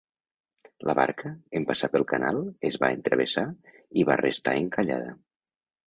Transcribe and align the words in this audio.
La 0.89 0.95
barca, 0.99 1.33
en 1.59 1.67
passar 1.73 1.91
pel 1.97 2.07
canal, 2.13 2.41
es 2.71 2.81
va 2.85 2.91
entravessar 2.97 3.47
i 4.05 4.11
va 4.13 4.21
restar 4.27 4.61
encallada. 4.67 5.19